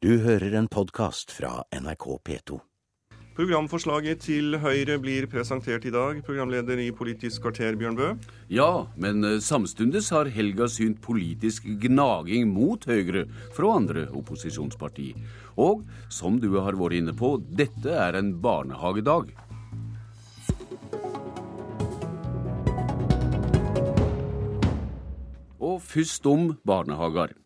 [0.00, 2.56] Du hører en podkast fra NRK P2.
[3.36, 6.22] Programforslaget til Høyre blir presentert i dag.
[6.24, 8.06] Programleder i Politisk kvarter, Bjørn Bø.
[8.48, 15.10] Ja, men samtidig samstundes har Helga synt politisk gnaging mot Høyre fra andre opposisjonsparti.
[15.60, 19.28] Og som du har vært inne på, dette er en barnehagedag.
[25.60, 27.36] Og først om barnehager.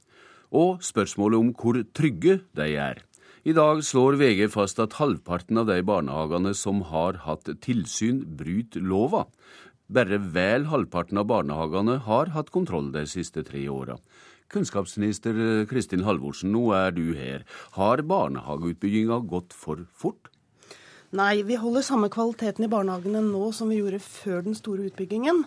[0.55, 3.03] Og spørsmålet om hvor trygge de er.
[3.45, 8.81] I dag slår VG fast at halvparten av de barnehagene som har hatt tilsyn, bryter
[8.81, 9.27] lova.
[9.93, 13.99] Bare vel halvparten av barnehagene har hatt kontroll de siste tre åra.
[14.55, 17.45] Kunnskapsminister Kristin Halvorsen, nå er du her.
[17.77, 20.31] Har barnehageutbygginga gått for fort?
[21.15, 25.45] Nei, vi holder samme kvaliteten i barnehagene nå som vi gjorde før den store utbyggingen.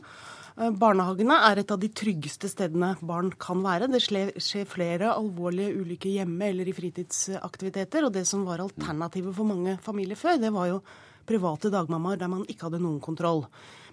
[0.58, 3.92] Eh, barnehagene er et av de tryggeste stedene barn kan være.
[3.94, 8.08] Det skjer flere alvorlige ulykker hjemme eller i fritidsaktiviteter.
[8.08, 10.82] Og det som var alternativet for mange familier før, det var jo
[11.30, 13.46] private dagmammaer der man ikke hadde noen kontroll.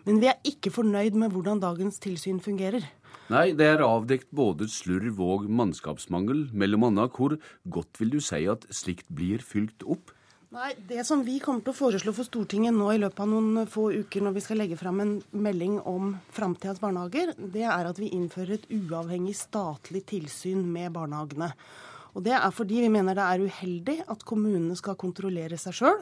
[0.08, 2.84] Men vi er ikke fornøyd med hvordan dagens tilsyn fungerer.
[3.32, 6.46] Nei, det er avdekt både slurv og mannskapsmangel.
[6.52, 7.36] Mellom annet, hvor
[7.68, 10.13] godt vil du si at slikt blir fylt opp?
[10.54, 13.64] Nei, Det som vi kommer til å foreslå for Stortinget nå i løpet av noen
[13.66, 17.98] få uker når vi skal legge fram en melding om framtidas barnehager, det er at
[17.98, 21.48] vi innfører et uavhengig statlig tilsyn med barnehagene.
[22.14, 25.98] Og Det er fordi vi mener det er uheldig at kommunene skal kontrollere seg sjøl,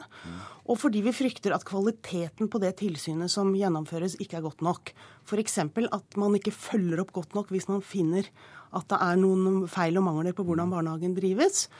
[0.69, 4.93] og fordi vi frykter at kvaliteten på det tilsynet som gjennomføres, ikke er godt nok.
[5.25, 5.57] F.eks.
[5.57, 8.29] at man ikke følger opp godt nok hvis man finner
[8.69, 11.71] at det er noen feil og mangler på hvordan barnehagen drives.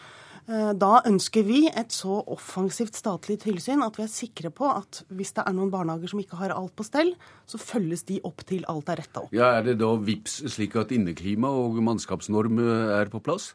[0.43, 5.03] Eh, da ønsker vi et så offensivt statlig tilsyn at vi er sikre på at
[5.15, 7.13] hvis det er noen barnehager som ikke har alt på stell,
[7.47, 9.35] så følges de opp til alt er retta opp.
[9.35, 13.53] Ja, Er det da VIPS slik at inneklima og mannskapsnorm eh, er på plass?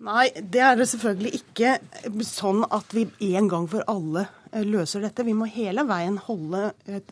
[0.00, 1.74] Nei, det er det selvfølgelig ikke
[2.24, 4.28] sånn at vi en gang for alle
[4.66, 5.26] løser dette.
[5.26, 7.10] Vi må hele veien holde et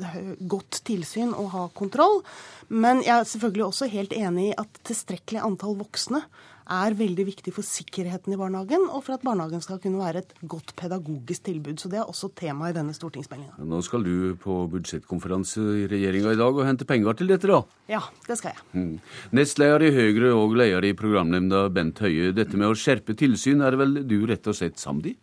[0.50, 2.23] godt tilsyn og ha kontroll.
[2.68, 6.24] Men jeg er selvfølgelig også helt enig i at tilstrekkelig antall voksne
[6.68, 10.35] er veldig viktig for sikkerheten i barnehagen, og for at barnehagen skal kunne være et
[10.52, 11.79] godt pedagogisk tilbud.
[11.80, 13.57] Så det er også tema i denne stortingsmeldinga.
[13.64, 17.62] Nå skal du på budsjettkonferanse i regjeringa i dag og hente penger til dette, da?
[17.89, 18.67] Ja, det skal jeg.
[18.77, 18.98] Mm.
[19.39, 23.79] Nestleder i Høyre og leder i programnemnda Bent Høie, dette med å skjerpe tilsyn er
[23.80, 25.17] vel du rett og slett samd i?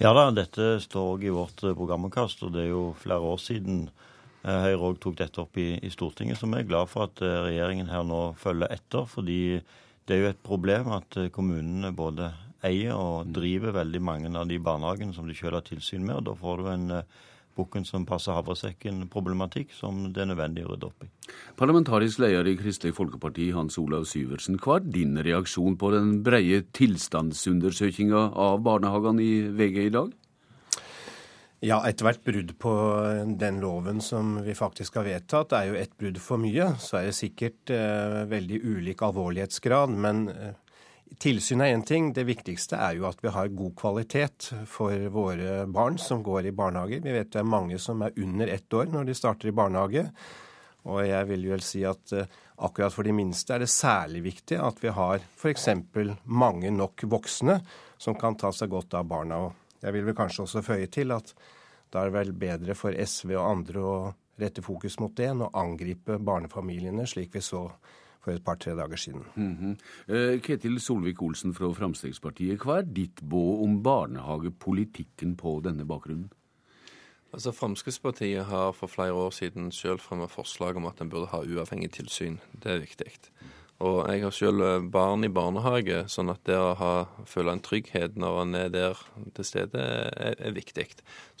[0.00, 3.36] Ja da, dette står òg i vårt eh, programutkast, og det er jo flere år
[3.36, 7.04] siden eh, Høyre òg tok dette opp i, i Stortinget, så vi er glad for
[7.04, 9.04] at eh, regjeringen her nå følger etter.
[9.04, 9.60] fordi
[10.08, 12.30] det er jo et problem at kommunene både
[12.64, 16.16] eier og driver veldig mange av de barnehagene som de selv har tilsyn med.
[16.16, 16.88] og Da får du en
[17.58, 21.10] bukken som passer havresekken-problematikk som det er nødvendig å rydde opp i.
[21.58, 24.58] Parlamentarisk leder i Kristelig Folkeparti, Hans Olav Syversen.
[24.62, 30.16] Hva er din reaksjon på den breie tilstandsundersøkinga av barnehagene i VG i dag?
[31.60, 32.72] Ja, ethvert brudd på
[33.36, 36.70] den loven som vi faktisk har vedtatt, er jo ett brudd for mye.
[36.80, 39.92] Så er det sikkert eh, veldig ulik alvorlighetsgrad.
[39.92, 40.54] Men eh,
[41.18, 42.12] tilsyn er én ting.
[42.14, 46.54] Det viktigste er jo at vi har god kvalitet for våre barn som går i
[46.56, 47.02] barnehager.
[47.04, 50.06] Vi vet det er mange som er under ett år når de starter i barnehage.
[50.88, 52.28] Og jeg vil vel si at eh,
[52.64, 55.68] akkurat for de minste er det særlig viktig at vi har f.eks.
[56.24, 57.60] mange nok voksne
[58.00, 59.42] som kan ta seg godt av barna.
[59.44, 61.34] og jeg vil vel kanskje også føye til at
[61.90, 63.94] da er det vel bedre for SV og andre å
[64.40, 67.66] rette fokus mot det enn å angripe barnefamiliene, slik vi så
[68.20, 69.24] for et par-tre dager siden.
[69.34, 70.40] Mm -hmm.
[70.40, 76.30] Ketil Solvik-Olsen fra Fremskrittspartiet, hva er ditt båd om barnehagepolitikken på denne bakgrunnen?
[77.32, 81.38] Altså Fremskrittspartiet har for flere år siden selv fremmet forslag om at en burde ha
[81.46, 82.40] uavhengig tilsyn.
[82.62, 83.06] Det er viktig.
[83.80, 86.92] Og jeg har selv eh, barn i barnehage, sånn at det å ha,
[87.28, 89.00] føle en trygghet når en er der
[89.36, 90.84] til stede, er, er viktig.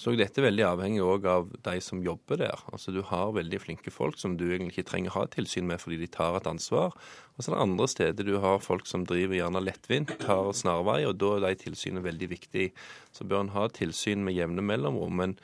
[0.00, 2.64] Så dette er veldig avhengig òg av de som jobber der.
[2.72, 5.84] Altså Du har veldig flinke folk som du egentlig ikke trenger å ha tilsyn med
[5.84, 6.96] fordi de tar et ansvar.
[7.36, 11.02] Og så er det andre steder du har folk som driver gjerne lettvint, tar snarvei,
[11.08, 12.70] og da er de tilsynene veldig viktig.
[13.16, 15.20] Så bør en ha tilsyn med jevne mellomrom.
[15.20, 15.36] men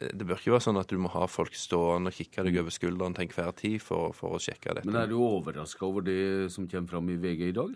[0.00, 2.74] det bør ikke være sånn at du må ha folk stående og kikke deg over
[2.74, 4.88] skulderen til enhver tid for, for, å sjekke dette.
[4.88, 6.20] Men er du overraska over det
[6.54, 7.74] som kommer fram i VG i dag?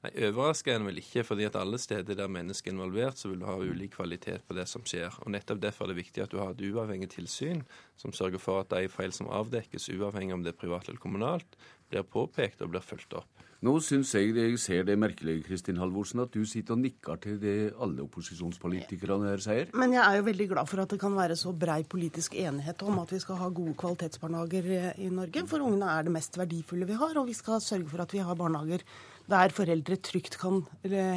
[0.00, 3.28] Nei, Overraska er en vel ikke, fordi at alle steder der mennesker er involvert, så
[3.28, 5.12] vil du ha ulik kvalitet på det som skjer.
[5.20, 7.60] Og Nettopp derfor er det viktig at du har et uavhengig tilsyn
[8.00, 11.58] som sørger for at de feil som avdekkes, uavhengig om det er privat eller kommunalt,
[11.92, 13.39] blir påpekt og blir fulgt opp.
[13.60, 17.34] Nå syns jeg jeg ser det merkelige, Kristin Halvorsen, at du sitter og nikker til
[17.42, 19.68] det alle opposisjonspolitikerne her sier.
[19.76, 22.80] Men jeg er jo veldig glad for at det kan være så brei politisk enighet
[22.88, 25.44] om at vi skal ha gode kvalitetsbarnehager i Norge.
[25.50, 28.24] For ungene er det mest verdifulle vi har, og vi skal sørge for at vi
[28.24, 28.86] har barnehager
[29.28, 30.64] der foreldre trygt kan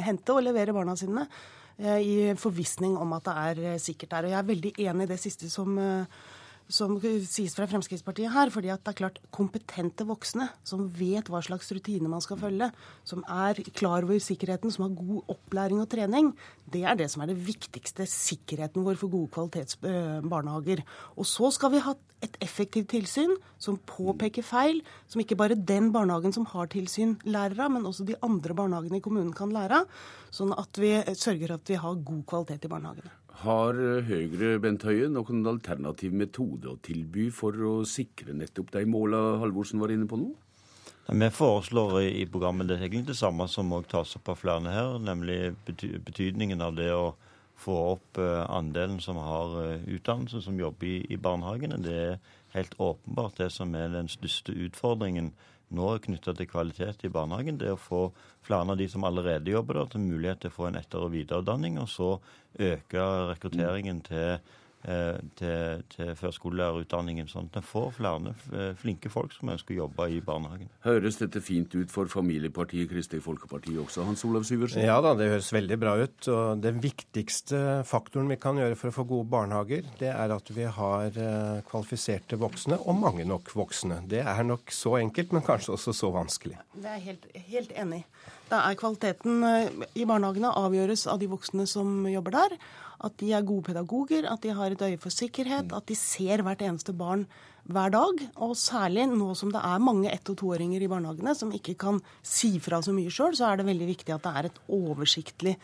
[0.04, 1.24] hente og levere barna sine
[1.80, 4.28] i forvissning om at det er sikkert der.
[4.28, 5.80] Og jeg er veldig enig i det siste som
[6.68, 8.50] som sies fra Fremskrittspartiet her.
[8.50, 12.70] fordi at det er klart kompetente voksne som vet hva slags rutine man skal følge,
[13.04, 16.32] som er klar over sikkerheten, som har god opplæring og trening,
[16.70, 18.06] det er det som er det viktigste.
[18.08, 20.84] Sikkerheten vår for gode kvalitetsbarnehager.
[21.16, 21.94] Og så skal vi ha
[22.24, 27.66] et effektivt tilsyn som påpeker feil, som ikke bare den barnehagen som har tilsyn, lærer
[27.66, 30.00] av, men også de andre barnehagene i kommunen kan lære av.
[30.32, 33.12] Sånn at vi sørger at vi har god kvalitet i barnehagene.
[33.42, 33.76] Har
[34.06, 39.82] Høyre Bent Høie noen alternativ metode å tilby for å sikre nettopp de måla Halvorsen
[39.82, 40.30] var inne på nå?
[41.04, 44.94] Vi foreslår i programmet det egentlig det samme som også tas opp av flere her,
[45.02, 47.10] nemlig betydningen av det å
[47.60, 51.78] få opp eh, andelen som har eh, utdannelse, som jobber i barnehagene.
[51.84, 52.16] Det er
[52.54, 55.32] helt åpenbart det som er den største utfordringen
[55.74, 58.02] nå knytta til kvalitet i barnehagen, det er å få
[58.44, 61.14] flere av de som allerede jobber der, til mulighet til å få en etter- og
[61.14, 62.10] videreutdanning, og så
[62.60, 64.38] øke rekrutteringen til
[65.38, 70.08] til, til førskolelærerutdanningen, sånn at en får flere eh, flinke folk som ønsker å jobbe
[70.12, 70.68] i barnehagen.
[70.84, 74.84] Høres dette fint ut for familiepartiet Kristelig Folkeparti også, Hans Olav Syversen?
[74.84, 76.28] Ja da, det høres veldig bra ut.
[76.28, 80.52] Og den viktigste faktoren vi kan gjøre for å få gode barnehager, det er at
[80.54, 84.02] vi har eh, kvalifiserte voksne, og mange nok voksne.
[84.10, 86.60] Det er nok så enkelt, men kanskje også så vanskelig.
[86.74, 88.08] Det er jeg helt, helt enig i.
[88.50, 89.40] Da er kvaliteten
[89.96, 92.58] i barnehagene avgjøres av de voksne som jobber der.
[93.04, 96.42] At de er gode pedagoger, at de har et øye for sikkerhet, at de ser
[96.42, 97.26] hvert eneste barn
[97.64, 98.20] hver dag.
[98.44, 102.00] Og særlig nå som det er mange ett- og toåringer i barnehagene som ikke kan
[102.22, 105.56] si fra så mye sjøl, så er det veldig viktig at det er et oversiktlig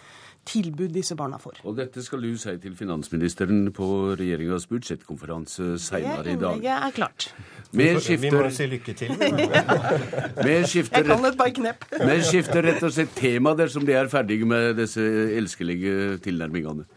[0.48, 1.60] tilbud disse barna får.
[1.68, 6.56] Og dette skal du si til finansministeren på regjeringas budsjettkonferanse seinere i dag.
[6.56, 7.34] Det innlegget er klart.
[7.72, 8.24] Vi, skifter...
[8.24, 9.12] vi må si lykke til.
[10.70, 10.96] skifter...
[10.96, 11.84] Jeg kan et par knep.
[12.00, 15.04] Vi skifter rett og slett tema dersom de er ferdige med disse
[15.36, 16.88] elskelige tilnærmingene.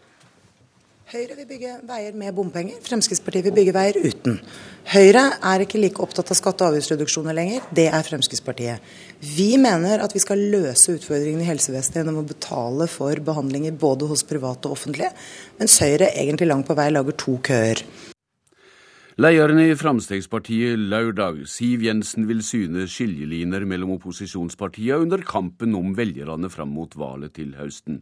[1.14, 4.40] Høyre vil bygge veier med bompenger, Fremskrittspartiet vil bygge veier uten.
[4.90, 8.88] Høyre er ikke like opptatt av skatte- og avgiftsreduksjoner lenger, det er Fremskrittspartiet.
[9.22, 14.08] Vi mener at vi skal løse utfordringene i helsevesenet gjennom å betale for behandlinger både
[14.10, 15.12] hos private og offentlige,
[15.60, 17.84] mens Høyre egentlig langt på vei lager to køer.
[19.14, 26.48] Lederen i Fremskrittspartiet lørdag, Siv Jensen, vil syne skiljeliner mellom opposisjonspartiene under kampen om velgerne
[26.50, 28.00] fram mot valget til høsten.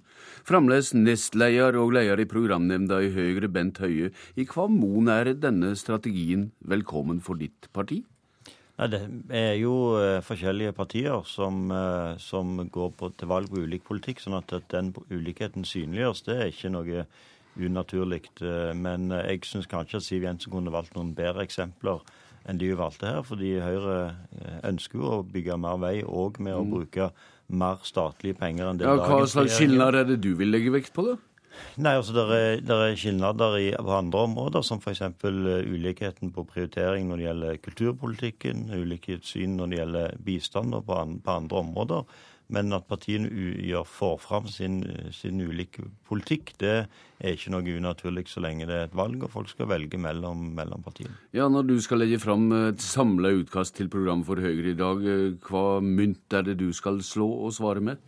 [0.48, 4.08] Fremdeles nestleder og leder i programnemnda i Høyre, Bent Høie.
[4.40, 8.00] I hva mon er denne strategien velkommen for ditt parti?
[8.80, 9.02] Nei, Det
[9.36, 14.24] er jo uh, forskjellige partier som, uh, som går på, til valg på ulik politikk,
[14.24, 16.24] sånn at, at den ulikheten synliggjøres.
[16.24, 17.04] Det er ikke noe
[17.58, 18.26] unaturlig.
[18.40, 22.02] Eh, men eh, jeg syns kanskje at Siv Jensen kunne valgt noen bedre eksempler
[22.48, 23.22] enn de hun valgte her.
[23.26, 23.98] Fordi Høyre
[24.38, 26.72] eh, ønsker jo å bygge mer vei òg med å mm.
[26.76, 27.10] bruke
[27.52, 30.94] mer statlige penger enn det ja, Hva slags skilnader er det du vil legge vekt
[30.96, 31.18] på, da?
[31.84, 35.02] Nei, altså Det er, er skilnader på andre områder, som f.eks.
[35.20, 40.96] ulikheten på prioritering når det gjelder kulturpolitikken, ulikt syn når det gjelder bistand og på,
[40.96, 42.16] an, på andre områder.
[42.52, 44.82] Men at partiene gjør, får fram sin,
[45.14, 46.74] sin, ulike politikk, det
[47.22, 50.50] er ikke noe unaturlig så lenge det er et valg og folk skal velge mellom,
[50.58, 51.16] mellom partiene.
[51.32, 55.04] Ja, Når du skal legge fram et samla utkast til program for Høyre i dag,
[55.08, 58.02] eh, hva mynt er det du skal slå og svare med?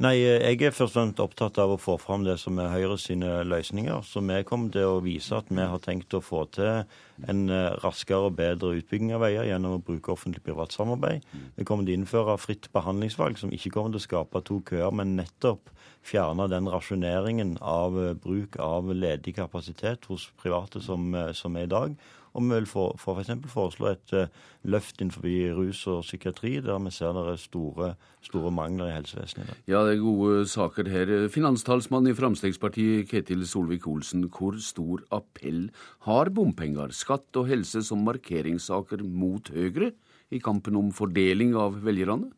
[0.00, 2.94] Nei, Jeg er først og fremst opptatt av å få fram det som er Høyre
[2.96, 3.98] sine løsninger.
[4.08, 6.86] Så vi kommer til å vise at vi har tenkt å få til
[7.28, 11.26] en eh, raskere og bedre utbygging av veier gjennom å bruke offentlig-privat samarbeid.
[11.58, 14.88] Vi kommer til å innføre fritt behandlingsvalg, som ikke kommer til å skape to køer,
[14.88, 15.68] men nettopp
[16.00, 21.68] fjerne den rasjoneringen av eh, bruk av ledig kapasitet hos private som, eh, som er
[21.68, 22.00] i dag.
[22.34, 23.18] Og vi vil for, for
[23.50, 24.26] foreslå et uh,
[24.64, 29.54] løft innenfor rus og psykiatri, der vi ser det er store, store mangler i helsevesenet.
[29.66, 31.28] Ja, det er gode saker her.
[31.28, 34.28] Finanstalsmann i Fremskrittspartiet, Ketil Solvik-Olsen.
[34.30, 35.70] Hvor stor appell
[36.06, 39.92] har bompenger, skatt og helse som markeringssaker mot Høyre
[40.30, 42.30] i kampen om fordeling av velgerne?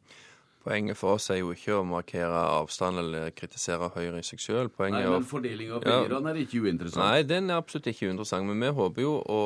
[0.62, 4.68] Poenget for oss er jo ikke å markere avstand eller kritisere Høyre i seg sjøl.
[4.94, 7.02] Nei, men fordeling av velgerne ja, er ikke uinteressant?
[7.02, 8.46] Nei, den er absolutt ikke uinteressant.
[8.46, 9.40] Men vi håper jo å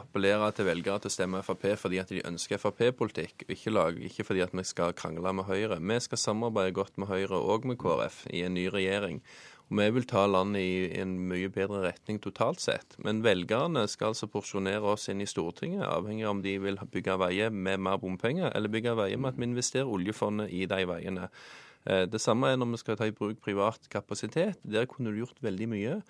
[0.00, 4.42] appellere til velgere til å stemme Frp fordi at de ønsker Frp-politikk, ikke, ikke fordi
[4.42, 5.78] at vi skal krangle med Høyre.
[5.78, 9.22] Vi skal samarbeide godt med Høyre og med KrF i en ny regjering.
[9.70, 12.96] Og Vi vil ta landet i en mye bedre retning totalt sett.
[12.98, 17.16] Men velgerne skal altså porsjonere oss inn i Stortinget, avhengig av om de vil bygge
[17.22, 21.28] veier med mer bompenger, eller bygge veier med at vi investerer oljefondet i de veiene.
[21.86, 24.58] Eh, det samme er når vi skal ta i bruk privat kapasitet.
[24.66, 26.00] Der kunne du gjort veldig mye.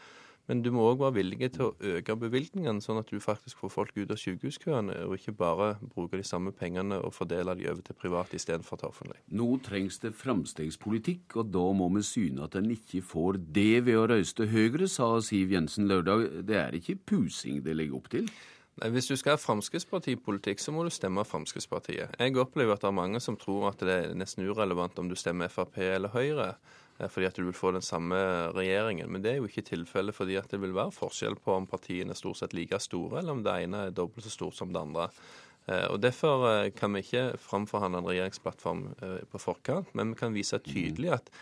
[0.51, 3.71] Men du må òg være villig til å øke bevilgningene, sånn at du faktisk får
[3.71, 7.85] folk ut av sykehuskøene, og ikke bare bruke de samme pengene og fordele de over
[7.87, 9.21] til privat istedenfor til offentlig.
[9.31, 14.01] Nå trengs det framstegspolitikk, og da må vi syne at en ikke får det ved
[14.01, 16.43] å røyste Høyre, sa Siv Jensen lørdag.
[16.51, 18.27] Det er ikke pusing det legger opp til?
[18.91, 22.19] Hvis du skal ha Fremskrittspartipolitikk, så må du stemme Fremskrittspartiet.
[22.19, 25.15] Jeg opplever at det er mange som tror at det er nesten urelevant om du
[25.15, 26.55] stemmer Frp eller Høyre,
[27.09, 28.17] fordi at du vil få den samme
[28.57, 29.09] regjeringen.
[29.11, 32.13] Men det er jo ikke tilfellet, fordi at det vil være forskjell på om partiene
[32.13, 34.83] er stort sett like store, eller om det ene er dobbelt så stort som det
[34.83, 35.09] andre.
[35.67, 38.85] Eh, Og Derfor eh, kan vi ikke framforhandle en regjeringsplattform
[39.31, 41.33] på forkant, men vi kan vise tydelig at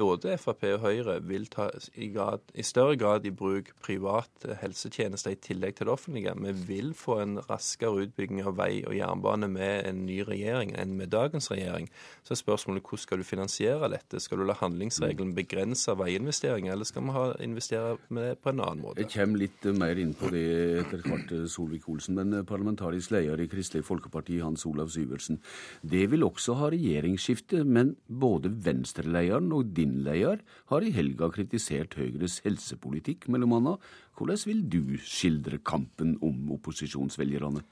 [0.00, 5.34] både Frp og Høyre vil ta i, grad, i, større grad i bruk private helsetjenester
[5.34, 6.34] i tillegg til det offentlige.
[6.46, 10.96] Vi vil få en raskere utbygging av vei og jernbane med en ny regjering enn
[10.98, 11.90] med dagens regjering.
[12.24, 14.20] Så er spørsmålet hvordan skal du finansiere dette?
[14.22, 18.64] Skal du la handlingsregelen begrense veiinvesteringer, eller skal vi ha, investere med det på en
[18.64, 19.04] annen måte?
[19.04, 20.46] Jeg kommer litt mer inn på det
[20.84, 22.16] etter hvert, Solvik-Olsen.
[22.20, 25.40] Men parlamentarisk leder i Kristelig Folkeparti, Hans Olav Syversen.
[25.82, 31.96] Det vil også ha regjeringsskifte, men både Venstre-lederen og din leder har i helga kritisert
[31.98, 33.74] Høyres helsepolitikk, mellom anna.
[34.18, 37.64] Hvordan vil du skildre kampen om opposisjonsvelgerne?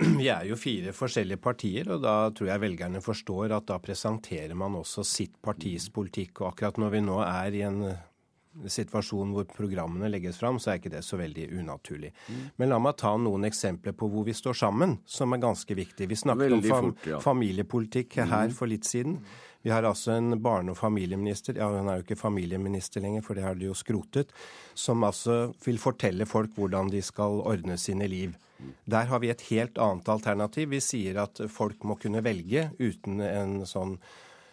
[0.00, 4.56] Vi er jo fire forskjellige partier, og da tror jeg velgerne forstår at da presenterer
[4.56, 6.40] man også sitt partis politikk.
[6.40, 7.82] Og akkurat når vi nå er i en
[8.66, 12.10] situasjon hvor programmene legges fram, så er ikke det så veldig unaturlig.
[12.26, 12.40] Mm.
[12.58, 16.08] Men la meg ta noen eksempler på hvor vi står sammen, som er ganske viktig.
[16.10, 17.22] Vi snakket veldig om fam fort, ja.
[17.22, 19.20] familiepolitikk her for litt siden.
[19.62, 23.36] Vi har altså en barne- og familieminister, ja hun er jo ikke familieminister lenger, for
[23.36, 24.32] det har de jo skrotet,
[24.74, 28.34] som altså vil fortelle folk hvordan de skal ordne sine liv.
[28.90, 30.68] Der har vi et helt annet alternativ.
[30.72, 33.96] Vi sier at folk må kunne velge uten en sånn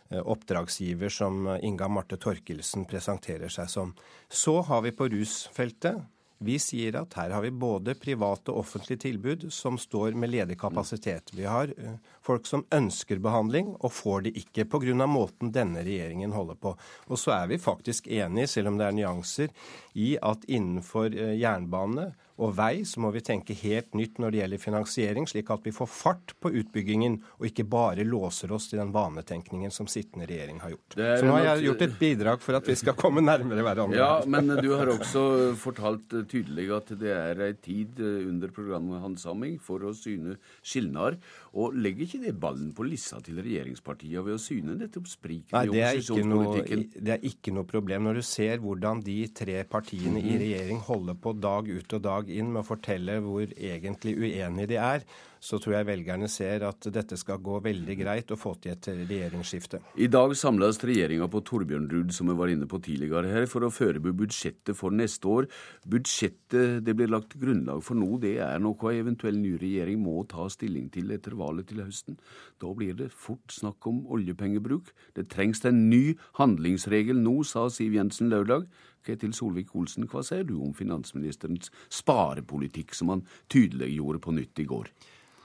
[0.10, 3.96] oppdragsgiver som Inga Marte Torkelsen presenterer seg som.
[4.30, 6.06] Så har vi på rusfeltet
[6.38, 10.60] vi sier at her har vi både private og offentlige tilbud som står med ledig
[10.62, 11.32] kapasitet.
[11.34, 15.08] Vi har eh, folk som ønsker behandling og får det ikke pga.
[15.08, 16.76] måten denne regjeringen holder på.
[17.08, 19.50] Og så er vi faktisk enige, selv om det er nyanser,
[19.94, 24.42] i at innenfor eh, jernbane og vei så må vi tenke helt nytt når det
[24.42, 28.82] gjelder finansiering, slik at vi får fart på utbyggingen og ikke bare låser oss til
[28.82, 30.98] den vanetenkningen som sittende regjering har gjort.
[30.98, 33.98] Så nå har jeg gjort et bidrag for at vi skal komme nærmere hverandre.
[33.98, 35.24] Ja, men du har også
[35.58, 41.18] fortalt tydelig at det er ei tid under programmet handsaming for å syne skilnader.
[41.58, 45.72] Og legger ikke det ballen på lissa til regjeringspartiene ved å syne nettopp spriket i
[45.74, 46.86] opposisjonspolitikken?
[46.86, 48.06] Noe, det er ikke noe problem.
[48.08, 50.42] Når du ser hvordan de tre partiene i mhm.
[50.44, 54.80] regjering holder på dag ut og dag inn med å fortelle hvor egentlig uenige de
[54.82, 55.06] er,
[55.40, 58.90] så tror jeg velgerne ser at dette skal gå veldig greit å få til et
[59.04, 59.82] regjeringsskifte.
[60.02, 63.72] I dag samles regjeringa på Torbjørnrud, som vi var inne på tidligere her, for å
[63.74, 65.50] forberede budsjettet for neste år.
[65.88, 70.22] Budsjettet det blir lagt grunnlag for nå, det er noe ei eventuell ny regjering må
[70.30, 72.20] ta stilling til etter valget til høsten.
[72.62, 74.92] Da blir det fort snakk om oljepengebruk.
[75.18, 78.68] Det trengs en ny handlingsregel nå, sa Siv Jensen lørdag.
[79.08, 84.92] Ketil Solvik-Olsen, hva sier du om finansministerens sparepolitikk, som han tydeliggjorde på nytt i går?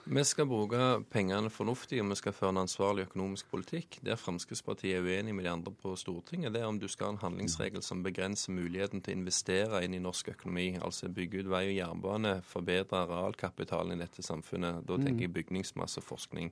[0.04, 0.78] Vi skal bruke
[1.14, 4.00] pengene fornuftig, og vi skal føre en ansvarlig økonomisk politikk.
[4.02, 7.12] Der Fremskrittspartiet er uenig med de andre på Stortinget, det er om du skal ha
[7.14, 10.72] en handlingsregel som begrenser muligheten til å investere inn i norsk økonomi.
[10.82, 14.82] Altså bygge ut vei og jernbane, forbedre realkapitalen i dette samfunnet.
[14.88, 16.50] Da tenker jeg bygningsmasse og forskning.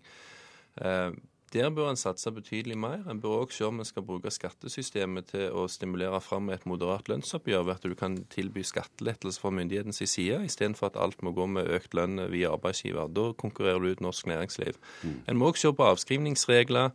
[1.52, 3.00] Der bør en satse betydelig mer.
[3.11, 7.11] En bør òg se om en skal bruke skattesystemet til å stimulere fram et moderat
[7.11, 11.49] lønnsoppgjør ved at du kan tilby skattelettelser fra myndighetens side, istedenfor at alt må gå
[11.50, 13.11] med økt lønn via arbeidsgiver.
[13.11, 14.78] Da konkurrerer du ut norsk næringsliv.
[15.02, 15.19] Mm.
[15.26, 16.95] En må òg se på avskrivningsregler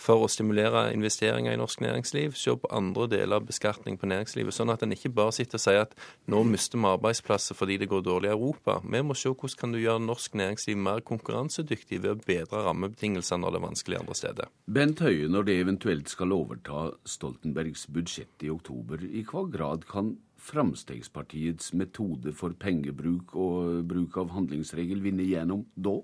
[0.00, 4.56] for å stimulere investeringer i norsk næringsliv, se på andre deler av beskatning på næringslivet,
[4.56, 5.96] sånn at en ikke bare sitter og sier at
[6.30, 8.78] nå mister vi arbeidsplasser fordi det går dårlig i Europa.
[8.84, 13.44] Vi må se hvordan kan du gjøre norsk næringsliv mer konkurransedyktig ved å bedre rammebetingelsene
[13.44, 14.50] når det er vanskelig andre steder.
[14.80, 20.14] Bent Høie, når det eventuelt skal overta Stoltenbergs budsjett i oktober, i hva grad kan
[20.40, 25.98] Fremskrittspartiets metode for pengebruk og bruk av handlingsregel vinne gjennom da?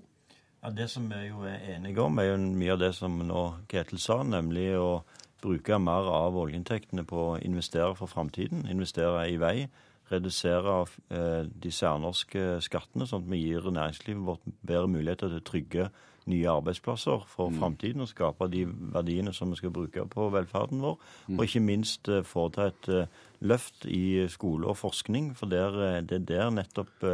[0.67, 3.43] Ja, Det som vi jo er enige om, er jo mye av det som nå
[3.71, 5.05] Ketil sa, nemlig å
[5.39, 8.65] bruke mer av oljeinntektene på å investere for framtiden.
[8.67, 9.69] Investere i vei.
[10.11, 15.47] Redusere eh, de særnorske skattene, sånn at vi gir næringslivet vårt bedre muligheter til å
[15.53, 15.87] trygge
[16.27, 17.63] nye arbeidsplasser for mm.
[17.63, 20.99] framtiden og skape de verdiene som vi skal bruke på velferden vår.
[21.29, 21.37] Mm.
[21.37, 26.25] Og ikke minst eh, foreta et eh, løft i skole og forskning, for eh, det
[26.25, 27.11] er der nettopp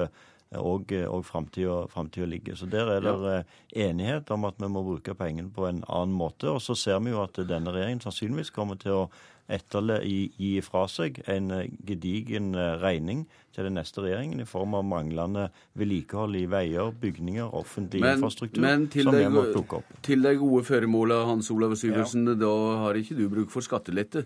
[0.60, 2.56] og, og framtida ligger.
[2.56, 3.38] Så der er det ja.
[3.40, 6.50] Eh, enighet om at vi må bruke pengene på en annen måte.
[6.52, 9.06] Og så ser vi jo at denne regjeringen sannsynligvis kommer til å
[9.52, 11.52] etterle, gi fra seg en
[11.84, 18.02] gedigen regning til den neste regjeringen i form av manglende vedlikehold i veier, bygninger, offentlig
[18.02, 19.92] Men, infrastruktur, men til, som vi må plukke opp.
[20.06, 22.54] til det gode føremålet, Hans Olav Syversen, da
[22.86, 24.26] har ikke du bruk for skattelette?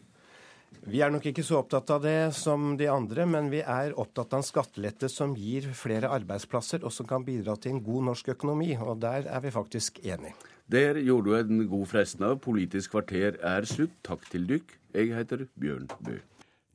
[0.85, 4.35] Vi er nok ikke så opptatt av det som de andre, men vi er opptatt
[4.35, 8.31] av en skattelette som gir flere arbeidsplasser, og som kan bidra til en god norsk
[8.37, 8.73] økonomi.
[8.77, 10.35] Og der er vi faktisk enige.
[10.67, 12.39] Der gjorde du en god fresten av.
[12.43, 13.95] Politisk kvarter er slutt.
[14.03, 14.77] Takk til dykk.
[14.93, 16.19] Jeg heter Bjørn Bø.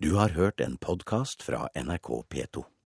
[0.02, 2.71] Du har hørt en podkast fra NRK P2.